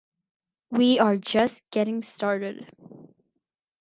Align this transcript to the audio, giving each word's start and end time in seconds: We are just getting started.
We 0.71 0.97
are 0.97 1.15
just 1.15 1.61
getting 1.69 2.01
started. 2.01 2.67